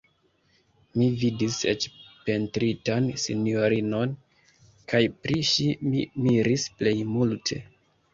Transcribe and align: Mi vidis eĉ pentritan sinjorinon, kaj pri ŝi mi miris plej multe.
Mi 0.99 1.07
vidis 1.23 1.57
eĉ 1.71 1.83
pentritan 2.29 3.09
sinjorinon, 3.23 4.15
kaj 4.95 5.03
pri 5.27 5.37
ŝi 5.51 5.69
mi 5.91 6.03
miris 6.29 6.65
plej 6.81 6.95
multe. 7.13 7.61